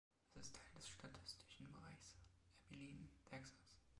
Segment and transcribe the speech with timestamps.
[0.33, 2.15] Es ist Teil des statistischen Bereichs
[2.65, 3.69] Abilene, Texas.